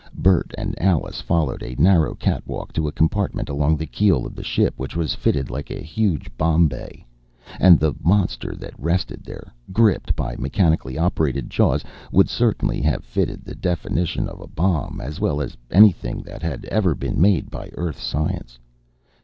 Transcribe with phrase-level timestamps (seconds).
[0.15, 4.43] Bert and Alice followed a narrow catwalk to a compartment along the keel of the
[4.43, 7.05] ship which was fitted like a huge bomb bay.
[7.59, 13.43] And the monster that rested there, gripped by mechanically operated claws, would certainly have fitted
[13.45, 17.69] the definition of a bomb as well as anything that had ever been made by
[17.75, 18.57] Earth science.